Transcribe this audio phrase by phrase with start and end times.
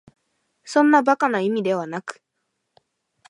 [0.63, 2.23] そんな馬鹿な意味ではなく、